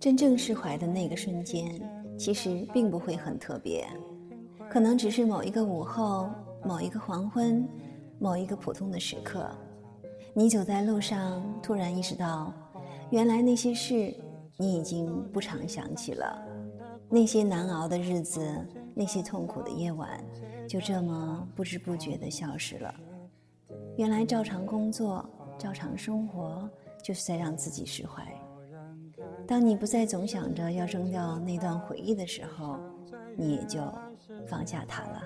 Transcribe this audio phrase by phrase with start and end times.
[0.00, 1.80] 真正释怀的那个瞬间，
[2.18, 3.86] 其实并不会很特别，
[4.68, 6.28] 可能只是某一个午后、
[6.64, 7.66] 某一个黄昏、
[8.18, 9.48] 某一个普通的时刻，
[10.34, 12.52] 你走在路上，突然意识到，
[13.10, 14.14] 原来那些事
[14.56, 16.42] 你已经不常想起了，
[17.08, 18.46] 那些难熬的日子，
[18.94, 20.22] 那些痛苦的夜晚，
[20.68, 22.94] 就这么不知不觉地消失了。
[23.96, 25.24] 原来照常工作、
[25.56, 26.68] 照常生活，
[27.02, 28.22] 就是在让自己释怀。
[29.46, 32.78] 当你不再总想着要扔掉那段回忆的时候，
[33.36, 33.80] 你也就
[34.46, 35.22] 放下它了。